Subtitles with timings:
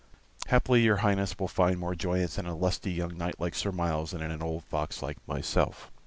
[0.47, 4.09] Haply your Highness will find more joyance in a lusty young knight like Sir Myles
[4.09, 5.91] than in an old fox like myself.